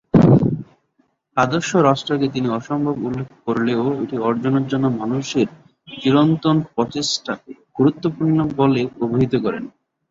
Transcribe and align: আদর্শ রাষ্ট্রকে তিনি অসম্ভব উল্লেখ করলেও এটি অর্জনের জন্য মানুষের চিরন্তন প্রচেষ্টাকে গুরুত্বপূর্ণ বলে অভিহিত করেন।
আদর্শ 1.37 1.69
রাষ্ট্রকে 1.87 2.27
তিনি 2.29 2.47
অসম্ভব 2.49 2.95
উল্লেখ 3.07 3.27
করলেও 3.45 3.83
এটি 4.01 4.15
অর্জনের 4.27 4.65
জন্য 4.67 4.85
মানুষের 5.01 5.47
চিরন্তন 5.93 6.55
প্রচেষ্টাকে 6.73 7.51
গুরুত্বপূর্ণ 7.77 8.37
বলে 8.59 8.81
অভিহিত 9.03 9.33
করেন। 9.45 9.63